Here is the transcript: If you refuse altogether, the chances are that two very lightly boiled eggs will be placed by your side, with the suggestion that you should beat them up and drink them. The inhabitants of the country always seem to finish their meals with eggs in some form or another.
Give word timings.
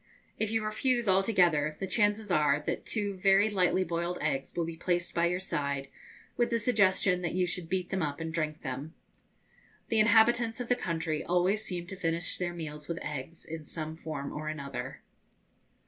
If 0.39 0.49
you 0.49 0.65
refuse 0.65 1.07
altogether, 1.07 1.75
the 1.79 1.85
chances 1.85 2.31
are 2.31 2.59
that 2.65 2.87
two 2.87 3.13
very 3.13 3.51
lightly 3.51 3.83
boiled 3.83 4.17
eggs 4.19 4.51
will 4.55 4.65
be 4.65 4.75
placed 4.75 5.13
by 5.13 5.27
your 5.27 5.39
side, 5.39 5.89
with 6.35 6.49
the 6.49 6.57
suggestion 6.59 7.21
that 7.21 7.35
you 7.35 7.45
should 7.45 7.69
beat 7.69 7.89
them 7.89 8.01
up 8.01 8.19
and 8.19 8.33
drink 8.33 8.63
them. 8.63 8.95
The 9.89 9.99
inhabitants 9.99 10.59
of 10.59 10.69
the 10.69 10.75
country 10.75 11.23
always 11.23 11.63
seem 11.63 11.85
to 11.85 11.95
finish 11.95 12.39
their 12.39 12.51
meals 12.51 12.87
with 12.87 12.97
eggs 13.05 13.45
in 13.45 13.63
some 13.63 13.95
form 13.95 14.31
or 14.33 14.47
another. 14.47 15.03